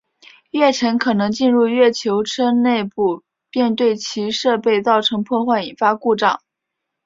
[0.49, 6.41] 月尘可能进入月球车内部并对其设备造成破坏引发故障。